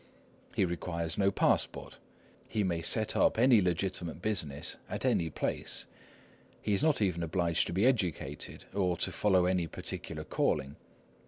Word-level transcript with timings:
He 0.55 0.65
requires 0.65 1.15
no 1.15 1.29
passport. 1.29 1.99
He 2.47 2.63
may 2.63 2.81
set 2.81 3.15
up 3.15 3.37
any 3.37 3.61
legitimate 3.61 4.19
business 4.19 4.77
at 4.89 5.05
any 5.05 5.29
place. 5.29 5.85
He 6.59 6.73
is 6.73 6.81
not 6.81 7.03
even 7.03 7.21
obliged 7.21 7.67
to 7.67 7.73
be 7.73 7.85
educated, 7.85 8.65
or 8.73 8.97
to 8.97 9.11
follow 9.11 9.45
any 9.45 9.67
particular 9.67 10.23
calling. 10.23 10.75